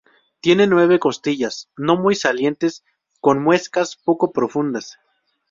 Tiene 0.39 0.65
nueve 0.65 0.97
costillas 0.99 1.69
no 1.77 1.95
muy 1.95 2.15
salientes, 2.15 2.83
con 3.19 3.43
muescas 3.43 3.97
poco 4.03 4.31
profundas. 4.31 4.97